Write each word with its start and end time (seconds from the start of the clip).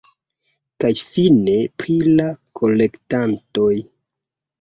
Kaj 0.83 0.89
fine 1.09 1.57
pri 1.81 1.97
la 2.21 2.25
kolektantoj. 2.61 3.69